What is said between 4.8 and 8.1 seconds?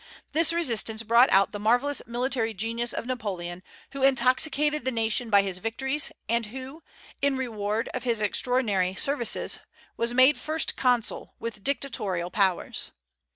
the nation by his victories, and who, in reward of